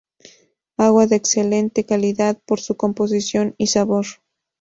Agua 0.79 1.05
de 1.05 1.15
excelente 1.15 1.85
calidad 1.85 2.41
por 2.47 2.59
su 2.59 2.75
composición 2.75 3.53
y 3.59 3.67
sabor. 3.67 4.07